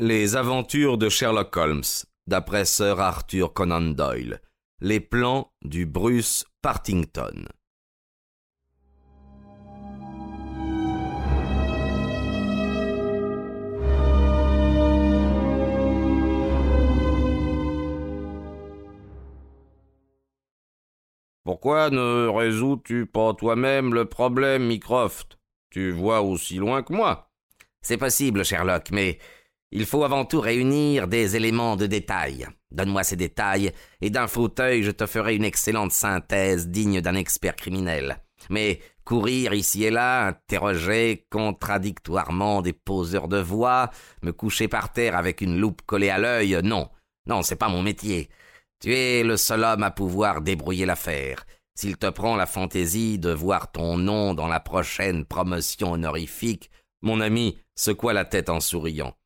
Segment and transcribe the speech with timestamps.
[0.00, 1.82] Les aventures de Sherlock Holmes,
[2.28, 4.40] d'après Sir Arthur Conan Doyle.
[4.80, 7.46] Les plans du Bruce Partington.
[21.42, 25.40] Pourquoi ne résous-tu pas toi-même le problème, Mycroft?
[25.70, 27.32] Tu vois aussi loin que moi.
[27.82, 29.18] C'est possible, Sherlock, mais
[29.70, 32.46] il faut avant tout réunir des éléments de détail.
[32.70, 37.56] Donne-moi ces détails, et d'un fauteuil je te ferai une excellente synthèse digne d'un expert
[37.56, 38.22] criminel.
[38.50, 43.90] Mais courir ici et là, interroger contradictoirement des poseurs de voix,
[44.22, 46.88] me coucher par terre avec une loupe collée à l'œil, non,
[47.26, 48.30] non, c'est pas mon métier.
[48.80, 51.44] Tu es le seul homme à pouvoir débrouiller l'affaire.
[51.74, 56.70] S'il te prend la fantaisie de voir ton nom dans la prochaine promotion honorifique,
[57.02, 59.17] mon ami secoua la tête en souriant.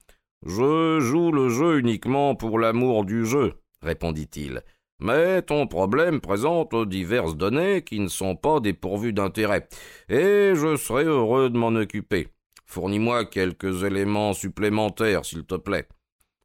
[0.44, 4.62] Je joue le jeu uniquement pour l'amour du jeu, répondit-il.
[4.98, 9.68] Mais ton problème présente diverses données qui ne sont pas dépourvues d'intérêt,
[10.08, 12.28] et je serai heureux de m'en occuper.
[12.66, 15.88] Fournis-moi quelques éléments supplémentaires, s'il te plaît.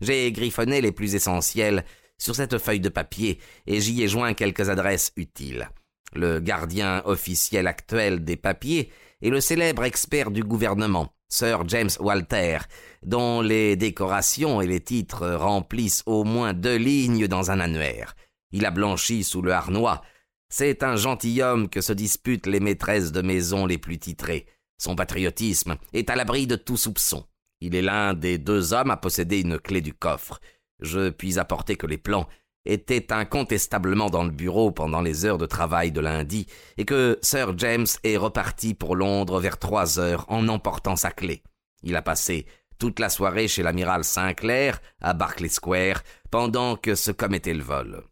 [0.01, 1.83] J'ai griffonné les plus essentiels
[2.17, 5.69] sur cette feuille de papier, et j'y ai joint quelques adresses utiles.
[6.13, 8.91] Le gardien officiel actuel des papiers
[9.21, 12.59] est le célèbre expert du gouvernement, Sir James Walter,
[13.03, 18.15] dont les décorations et les titres remplissent au moins deux lignes dans un annuaire.
[18.51, 20.01] Il a blanchi sous le harnois.
[20.49, 24.45] C'est un gentilhomme que se disputent les maîtresses de maison les plus titrées.
[24.77, 27.25] Son patriotisme est à l'abri de tout soupçon.
[27.59, 30.39] Il est l'un des deux hommes à posséder une clé du coffre.
[30.79, 32.27] Je puis apporter que les plans
[32.67, 36.45] étaient incontestablement dans le bureau pendant les heures de travail de lundi,
[36.77, 41.41] et que Sir James est reparti pour Londres vers trois heures en emportant sa clé.
[41.83, 42.45] Il a passé
[42.79, 48.03] toute la soirée chez l'amiral Sinclair, à Berkeley Square, pendant que se commettait le vol.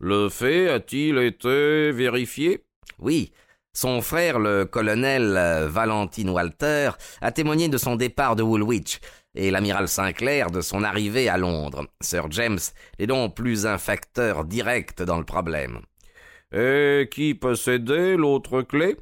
[0.00, 2.64] Le fait a-t-il été vérifié?
[2.98, 3.32] Oui.
[3.72, 8.98] Son frère, le colonel Valentine Walter, a témoigné de son départ de Woolwich,
[9.34, 11.86] et l'amiral Sinclair de son arrivée à Londres.
[12.00, 12.58] Sir James
[12.98, 15.80] est donc plus un facteur direct dans le problème.
[16.52, 18.96] Et qui possédait l'autre clé?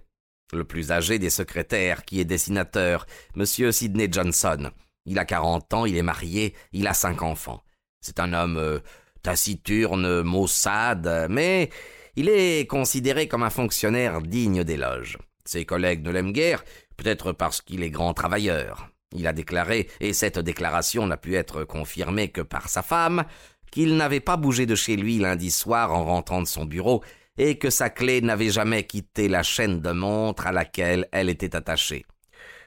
[0.53, 4.71] Le plus âgé des secrétaires, qui est dessinateur, Monsieur Sidney Johnson.
[5.05, 7.63] Il a quarante ans, il est marié, il a cinq enfants.
[8.01, 8.81] C'est un homme euh,
[9.23, 11.71] taciturne, maussade, mais
[12.17, 15.19] il est considéré comme un fonctionnaire digne d'éloge.
[15.45, 16.65] Ses collègues ne l'aiment guère,
[16.97, 18.91] peut-être parce qu'il est grand travailleur.
[19.15, 23.25] Il a déclaré, et cette déclaration n'a pu être confirmée que par sa femme,
[23.71, 27.03] qu'il n'avait pas bougé de chez lui lundi soir en rentrant de son bureau,
[27.39, 31.57] et que sa clé n'avait jamais quitté la chaîne de montre à laquelle elle était
[31.57, 32.05] attachée.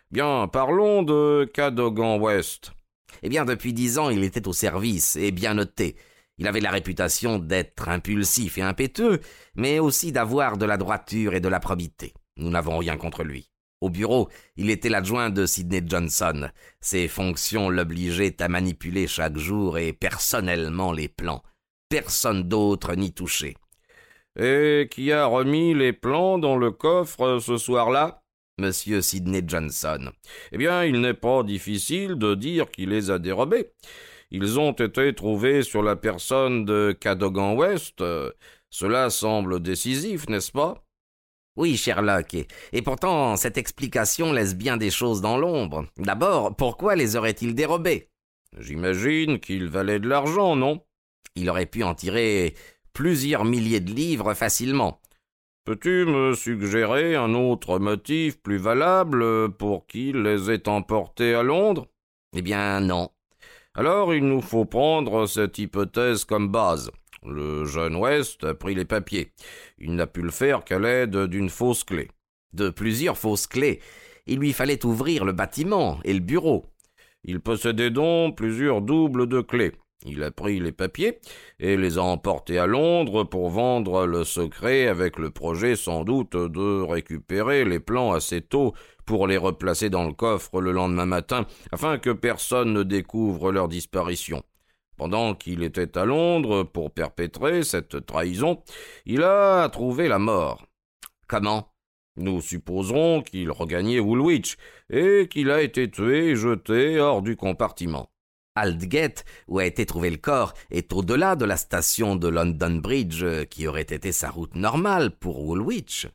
[0.10, 2.72] Bien, parlons de Cadogan West.
[3.24, 5.96] Eh bien, depuis dix ans, il était au service, et bien noté.
[6.38, 9.20] Il avait la réputation d'être impulsif et impétueux,
[9.56, 12.14] mais aussi d'avoir de la droiture et de la probité.
[12.38, 13.52] Nous n'avons rien contre lui.
[13.82, 16.50] Au bureau, il était l'adjoint de Sidney Johnson.
[16.80, 21.42] Ses fonctions l'obligeaient à manipuler chaque jour et personnellement les plans.
[21.90, 23.56] Personne d'autre n'y touchait.
[24.40, 28.24] Et qui a remis les plans dans le coffre ce soir-là?
[28.60, 30.12] Monsieur Sidney Johnson.
[30.52, 33.72] Eh bien, il n'est pas difficile de dire qu'il les a dérobés.
[34.30, 38.04] Ils ont été trouvés sur la personne de Cadogan West.
[38.70, 40.86] Cela semble décisif, n'est-ce pas?
[41.58, 42.36] Oui, Sherlock,
[42.72, 45.86] et, pourtant cette explication laisse bien des choses dans l'ombre.
[45.98, 48.10] D'abord, pourquoi les aurait-il dérobés?
[48.58, 50.82] J'imagine qu'ils valaient de l'argent, non?
[51.36, 52.56] Il aurait pu en tirer
[52.94, 55.02] plusieurs milliers de livres facilement.
[55.64, 61.88] Peux-tu me suggérer un autre motif plus valable pour qu'il les ait emportés à Londres?
[62.36, 63.10] Eh bien non.
[63.76, 66.92] Alors il nous faut prendre cette hypothèse comme base.
[67.26, 69.32] Le jeune West a pris les papiers.
[69.78, 72.10] Il n'a pu le faire qu'à l'aide d'une fausse clé.
[72.54, 73.80] De plusieurs fausses clés.
[74.26, 76.66] Il lui fallait ouvrir le bâtiment et le bureau.
[77.24, 79.74] Il possédait donc plusieurs doubles de clés.
[80.04, 81.20] Il a pris les papiers
[81.60, 86.36] et les a emportés à Londres pour vendre le secret avec le projet sans doute
[86.36, 88.74] de récupérer les plans assez tôt
[89.06, 93.68] pour les replacer dans le coffre le lendemain matin afin que personne ne découvre leur
[93.68, 94.42] disparition.
[95.02, 98.62] Pendant qu'il était à Londres pour perpétrer cette trahison,
[99.08, 100.68] il a trouvé la mort.
[101.28, 101.74] Comment?
[102.18, 104.58] Nous supposerons qu'il regagnait Woolwich
[104.92, 108.12] et qu'il a été tué et jeté hors du compartiment.
[108.54, 113.26] Aldgate, où a été trouvé le corps, est au-delà de la station de London Bridge,
[113.50, 116.06] qui aurait été sa route normale pour Woolwich.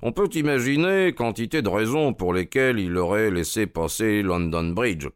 [0.00, 5.08] On peut imaginer quantité de raisons pour lesquelles il aurait laissé passer London Bridge.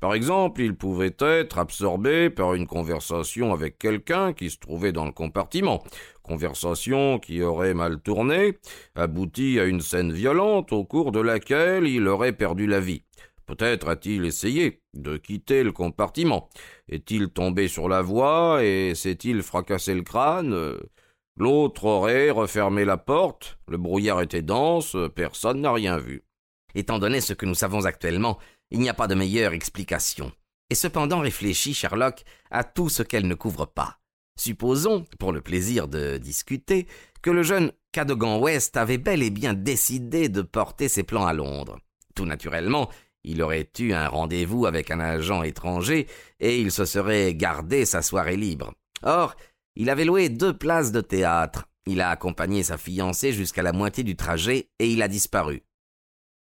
[0.00, 5.04] Par exemple, il pouvait être absorbé par une conversation avec quelqu'un qui se trouvait dans
[5.04, 5.84] le compartiment,
[6.22, 8.56] conversation qui aurait mal tourné,
[8.94, 13.02] abouti à une scène violente au cours de laquelle il aurait perdu la vie.
[13.44, 16.48] Peut-être a-t-il essayé de quitter le compartiment.
[16.88, 20.76] Est-il tombé sur la voie et s'est-il fracassé le crâne?
[21.40, 26.22] L'autre aurait refermé la porte, le brouillard était dense, personne n'a rien vu.
[26.74, 28.38] Étant donné ce que nous savons actuellement,
[28.70, 30.32] il n'y a pas de meilleure explication.
[30.68, 34.00] Et cependant réfléchit Sherlock à tout ce qu'elle ne couvre pas.
[34.38, 36.86] Supposons, pour le plaisir de discuter,
[37.22, 41.32] que le jeune Cadogan West avait bel et bien décidé de porter ses plans à
[41.32, 41.78] Londres.
[42.14, 42.90] Tout naturellement,
[43.24, 46.06] il aurait eu un rendez-vous avec un agent étranger
[46.38, 48.74] et il se serait gardé sa soirée libre.
[49.02, 49.34] Or,
[49.80, 51.64] il avait loué deux places de théâtre.
[51.86, 55.62] Il a accompagné sa fiancée jusqu'à la moitié du trajet et il a disparu.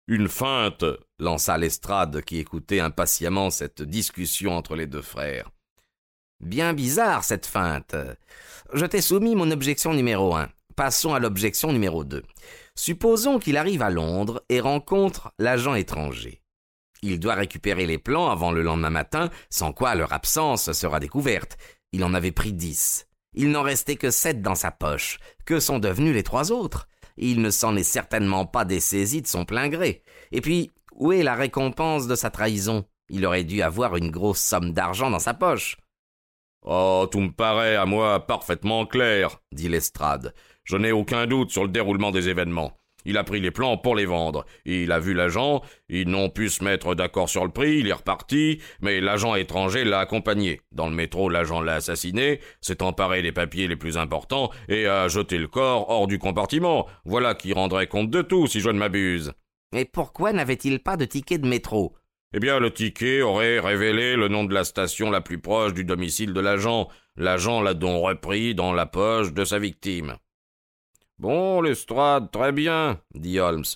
[0.09, 0.87] Une feinte,
[1.19, 5.51] lança Lestrade qui écoutait impatiemment cette discussion entre les deux frères.
[6.41, 7.95] Bien bizarre cette feinte.
[8.73, 10.49] Je t'ai soumis mon objection numéro un.
[10.75, 12.25] Passons à l'objection numéro deux.
[12.75, 16.41] Supposons qu'il arrive à Londres et rencontre l'agent étranger.
[17.03, 21.59] Il doit récupérer les plans avant le lendemain matin, sans quoi leur absence sera découverte.
[21.93, 23.07] Il en avait pris dix.
[23.35, 25.19] Il n'en restait que sept dans sa poche.
[25.45, 26.89] Que sont devenus les trois autres?
[27.17, 30.03] Il ne s'en est certainement pas dessaisi de son plein gré.
[30.33, 32.85] Et puis, où est la récompense de sa trahison?
[33.09, 35.77] Il aurait dû avoir une grosse somme d'argent dans sa poche.
[36.63, 40.35] Oh, tout me paraît à moi parfaitement clair, dit Lestrade.
[40.65, 42.80] Je n'ai aucun doute sur le déroulement des événements.
[43.05, 44.45] Il a pris les plans pour les vendre.
[44.65, 47.93] Il a vu l'agent, ils n'ont pu se mettre d'accord sur le prix, il est
[47.93, 50.61] reparti, mais l'agent étranger l'a accompagné.
[50.73, 55.09] Dans le métro, l'agent l'a assassiné, s'est emparé des papiers les plus importants et a
[55.09, 56.87] jeté le corps hors du compartiment.
[57.05, 59.33] Voilà qui rendrait compte de tout, si je ne m'abuse.
[59.75, 61.95] Et pourquoi n'avait-il pas de ticket de métro?
[62.33, 65.85] Eh bien, le ticket aurait révélé le nom de la station la plus proche du
[65.85, 66.89] domicile de l'agent.
[67.17, 70.17] L'agent l'a donc repris dans la poche de sa victime.
[71.21, 73.67] Bon, Lestrade, très bien, dit Holmes.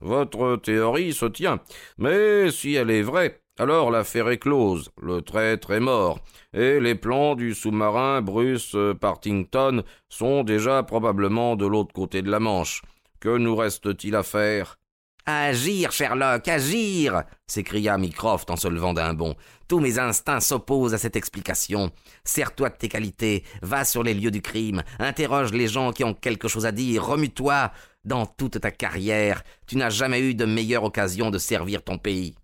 [0.00, 1.60] Votre théorie se tient.
[1.98, 6.20] Mais si elle est vraie, alors l'affaire est close, le traître est mort,
[6.54, 12.40] et les plans du sous-marin Bruce Partington sont déjà probablement de l'autre côté de la
[12.40, 12.80] Manche.
[13.20, 14.78] Que nous reste-t-il à faire?
[15.26, 19.34] Agir, Sherlock, agir s'écria Mycroft en se levant d'un bond.
[19.68, 21.90] Tous mes instincts s'opposent à cette explication.
[22.24, 26.12] Sers-toi de tes qualités, va sur les lieux du crime, interroge les gens qui ont
[26.12, 27.72] quelque chose à dire, remue-toi.
[28.04, 32.34] Dans toute ta carrière, tu n'as jamais eu de meilleure occasion de servir ton pays.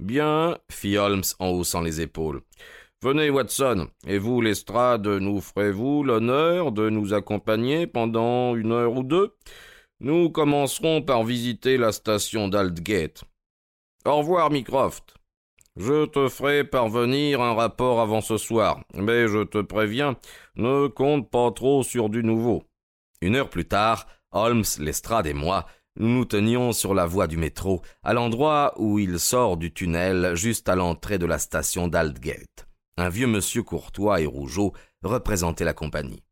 [0.00, 2.42] Bien, fit Holmes en haussant les épaules.
[3.00, 9.04] Venez, Watson, et vous, Lestrade, nous ferez-vous l'honneur de nous accompagner pendant une heure ou
[9.04, 9.36] deux?
[10.04, 13.24] Nous commencerons par visiter la station d'Aldgate.
[14.04, 15.14] Au revoir, Mycroft.
[15.76, 20.16] Je te ferai parvenir un rapport avant ce soir, mais je te préviens,
[20.56, 22.64] ne compte pas trop sur du nouveau.
[23.22, 25.64] Une heure plus tard, Holmes, Lestrade et moi,
[25.96, 30.34] nous nous tenions sur la voie du métro, à l'endroit où il sort du tunnel
[30.34, 32.68] juste à l'entrée de la station d'Aldgate.
[32.98, 36.22] Un vieux monsieur courtois et rougeau représentait la compagnie.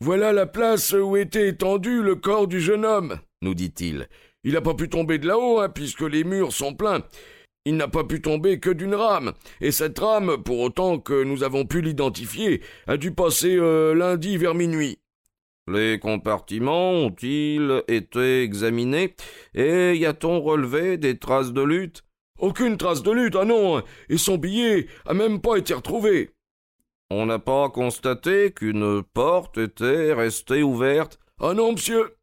[0.00, 4.08] Voilà la place où était étendu le corps du jeune homme, nous dit-il.
[4.42, 7.02] Il n'a pas pu tomber de là-haut, hein, puisque les murs sont pleins.
[7.64, 11.44] Il n'a pas pu tomber que d'une rame, et cette rame, pour autant que nous
[11.44, 14.98] avons pu l'identifier, a dû passer euh, lundi vers minuit.
[15.66, 19.14] Les compartiments ont-ils été examinés,
[19.54, 22.02] et y a-t-on relevé des traces de lutte?
[22.38, 26.33] Aucune trace de lutte, ah non, hein, et son billet a même pas été retrouvé.
[27.10, 32.16] On n'a pas constaté qu'une porte était restée ouverte Ah non, monsieur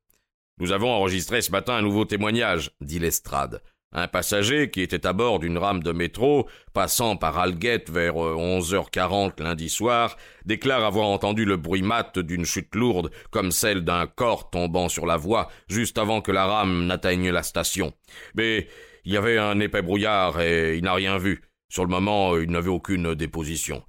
[0.59, 3.61] Nous avons enregistré ce matin un nouveau témoignage, dit Lestrade.
[3.93, 9.33] Un passager qui était à bord d'une rame de métro, passant par Algate vers 11h40
[9.39, 14.07] euh, lundi soir, déclare avoir entendu le bruit mat d'une chute lourde, comme celle d'un
[14.07, 17.93] corps tombant sur la voie, juste avant que la rame n'atteigne la station.
[18.33, 18.67] Mais
[19.03, 21.41] il y avait un épais brouillard et il n'a rien vu.
[21.69, 23.83] Sur le moment, il n'avait aucune déposition.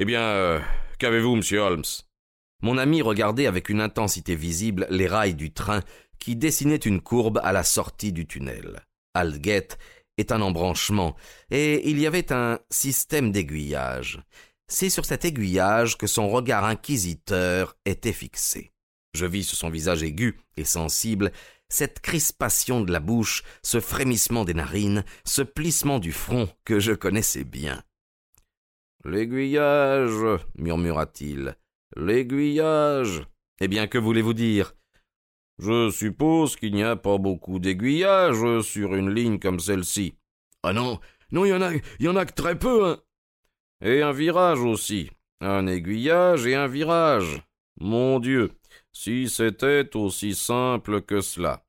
[0.00, 0.60] Eh bien, euh,
[1.00, 1.82] qu'avez-vous, monsieur Holmes?
[2.62, 5.82] Mon ami regardait avec une intensité visible les rails du train
[6.20, 8.80] qui dessinaient une courbe à la sortie du tunnel.
[9.14, 9.76] Aldgate
[10.16, 11.16] est un embranchement,
[11.50, 14.20] et il y avait un système d'aiguillage.
[14.68, 18.72] C'est sur cet aiguillage que son regard inquisiteur était fixé.
[19.14, 21.32] Je vis sur son visage aigu et sensible
[21.68, 26.92] cette crispation de la bouche, ce frémissement des narines, ce plissement du front que je
[26.92, 27.82] connaissais bien.
[29.04, 31.56] L'aiguillage, murmura-t-il.
[31.96, 33.22] L'aiguillage.
[33.60, 34.74] Eh bien, que voulez-vous dire?
[35.58, 40.14] Je suppose qu'il n'y a pas beaucoup d'aiguillage sur une ligne comme celle-ci.
[40.62, 41.00] Ah non,
[41.32, 43.02] non, il y en a, y en a que très peu, hein.
[43.80, 45.10] Et un virage aussi.
[45.40, 47.42] Un aiguillage et un virage.
[47.80, 48.50] Mon Dieu,
[48.92, 51.64] si c'était aussi simple que cela.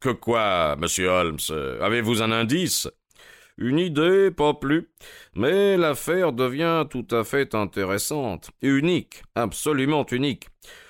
[0.00, 1.38] Que quoi, monsieur Holmes?
[1.80, 2.88] Avez-vous un indice?
[3.58, 4.90] Une idée, pas plus.
[5.34, 8.50] Mais l'affaire devient tout à fait intéressante.
[8.60, 10.48] Unique, absolument unique.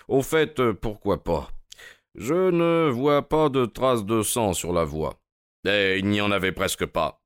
[0.09, 1.49] Au fait, pourquoi pas?
[2.17, 5.21] Je ne vois pas de traces de sang sur la voie.
[5.67, 7.23] Et il n'y en avait presque pas.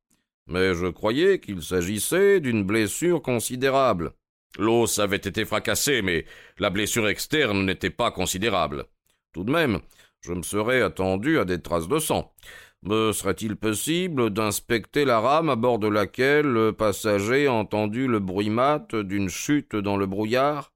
[0.47, 4.13] Mais je croyais qu'il s'agissait d'une blessure considérable.
[4.59, 6.27] L'os avait été fracassé, mais
[6.59, 8.87] la blessure externe n'était pas considérable.
[9.33, 9.81] Tout de même,
[10.21, 12.35] je me serais attendu à des traces de sang.
[12.83, 18.21] Me serait-il possible d'inspecter la rame à bord de laquelle le passager a entendu le
[18.21, 20.73] bruit mat d'une chute dans le brouillard?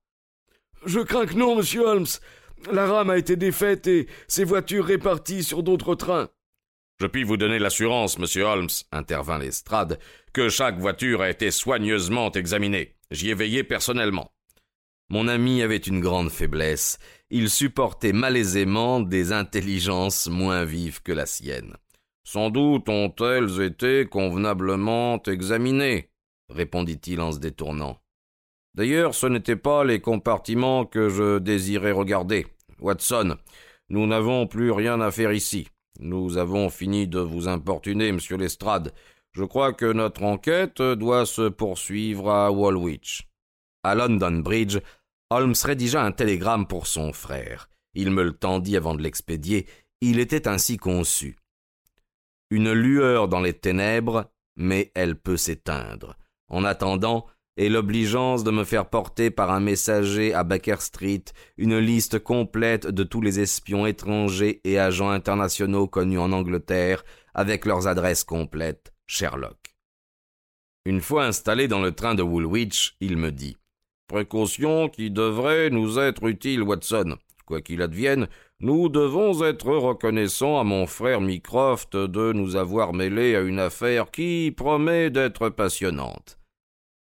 [0.85, 2.07] Je crains que non, monsieur Holmes.
[2.71, 6.29] La rame a été défaite et ses voitures réparties sur d'autres trains.
[7.01, 9.99] Je puis vous donner l'assurance, monsieur Holmes, intervint Lestrade,
[10.33, 12.97] que chaque voiture a été soigneusement examinée.
[13.11, 14.31] J'y ai veillé personnellement.
[15.09, 16.99] Mon ami avait une grande faiblesse.
[17.31, 21.77] Il supportait malaisément des intelligences moins vives que la sienne.
[22.25, 26.11] Sans doute ont-elles été convenablement examinées,
[26.49, 27.99] répondit-il en se détournant.
[28.75, 32.47] D'ailleurs, ce n'étaient pas les compartiments que je désirais regarder.
[32.81, 33.37] Watson,
[33.89, 35.69] nous n'avons plus rien à faire ici.
[36.01, 38.93] Nous avons fini de vous importuner, monsieur Lestrade.
[39.33, 43.29] Je crois que notre enquête doit se poursuivre à Woolwich.
[43.85, 44.79] À London Bridge,
[45.31, 47.69] Holmes rédigea un télégramme pour son frère.
[47.95, 49.67] Il me le tendit avant de l'expédier.
[50.01, 51.37] Il était ainsi conçu.
[52.51, 56.17] Une lueur dans les ténèbres, mais elle peut s'éteindre.
[56.49, 61.25] En attendant, et l'obligeance de me faire porter par un messager à Baker Street
[61.57, 67.65] une liste complète de tous les espions étrangers et agents internationaux connus en Angleterre, avec
[67.65, 68.93] leurs adresses complètes.
[69.07, 69.77] Sherlock.
[70.87, 73.57] Une fois installé dans le train de Woolwich, il me dit
[74.09, 77.17] Précaution qui devrait nous être utile, Watson.
[77.47, 78.29] Quoi qu'il advienne,
[78.65, 84.11] nous devons être reconnaissants à mon frère Mycroft de nous avoir mêlés à une affaire
[84.11, 86.39] qui promet d'être passionnante.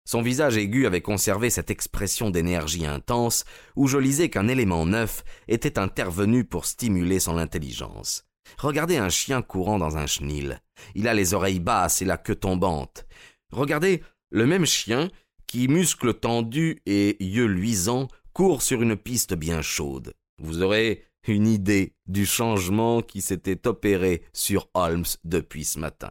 [0.05, 3.43] Son visage aigu avait conservé cette expression d'énergie intense
[3.75, 8.25] où je lisais qu'un élément neuf était intervenu pour stimuler son intelligence.
[8.59, 10.61] Regardez un chien courant dans un chenil.
[10.93, 13.07] Il a les oreilles basses et la queue tombante.
[13.51, 15.09] Regardez le même chien
[15.47, 20.13] qui, muscles tendus et yeux luisants, court sur une piste bien chaude.
[20.39, 21.03] Vous aurez
[21.33, 26.09] une idée du changement qui s'était opéré sur Holmes depuis ce matin.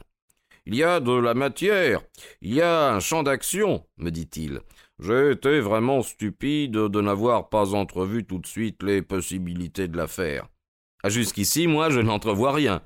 [0.67, 2.03] Il y a de la matière,
[2.41, 4.61] il y a un champ d'action, me dit-il.
[4.99, 10.49] J'ai été vraiment stupide de n'avoir pas entrevu tout de suite les possibilités de l'affaire.
[11.05, 12.83] Jusqu'ici, moi, je n'entrevois rien.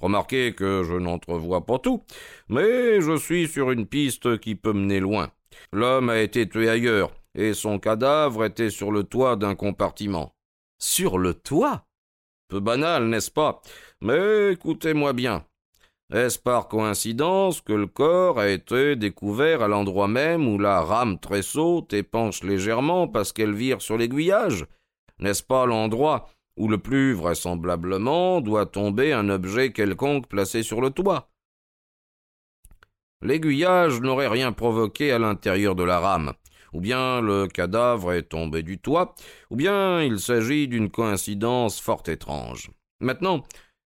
[0.00, 2.04] Remarquez que je n'entrevois pas tout,
[2.48, 5.30] mais je suis sur une piste qui peut mener loin.
[5.72, 10.34] L'homme a été tué ailleurs, et son cadavre était sur le toit d'un compartiment.
[10.80, 11.84] Sur le toit
[12.48, 13.62] Peu banal, n'est-ce pas?
[14.00, 15.44] Mais écoutez-moi bien.
[16.12, 21.18] Est-ce par coïncidence que le corps a été découvert à l'endroit même où la rame
[21.18, 24.66] tressaute et penche légèrement parce qu'elle vire sur l'aiguillage?
[25.18, 30.90] N'est-ce pas l'endroit où le plus vraisemblablement doit tomber un objet quelconque placé sur le
[30.90, 31.28] toit?
[33.20, 36.34] L'aiguillage n'aurait rien provoqué à l'intérieur de la rame.
[36.72, 39.14] Ou bien le cadavre est tombé du toit,
[39.50, 42.70] ou bien il s'agit d'une coïncidence fort étrange.
[43.00, 43.44] Maintenant,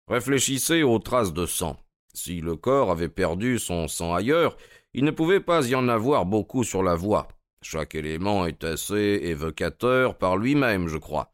[0.08, 1.76] réfléchissez aux traces de sang.
[2.14, 4.56] Si le corps avait perdu son sang ailleurs,
[4.94, 7.28] il ne pouvait pas y en avoir beaucoup sur la voie.
[7.62, 11.32] Chaque élément est assez évocateur par lui-même, je crois.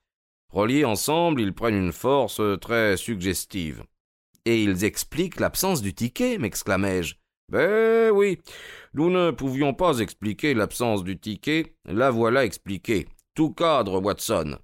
[0.51, 3.85] Reliés ensemble, ils prennent une force très suggestive.
[4.45, 7.17] Et ils expliquent l'absence du ticket, m'exclamai-je.
[7.51, 8.39] Ben oui,
[8.93, 13.09] nous ne pouvions pas expliquer l'absence du ticket, la voilà expliquée.
[13.35, 14.59] Tout cadre, Watson.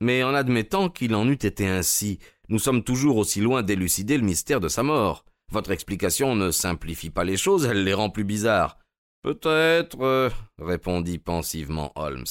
[0.00, 2.18] Mais en admettant qu'il en eût été ainsi,
[2.48, 5.24] nous sommes toujours aussi loin d'élucider le mystère de sa mort.
[5.50, 8.78] Votre explication ne simplifie pas les choses, elle les rend plus bizarres.
[9.22, 12.24] Peut-être, euh, répondit pensivement Holmes.